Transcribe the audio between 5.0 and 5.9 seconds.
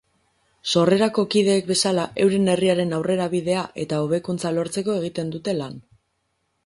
egiten dute lan.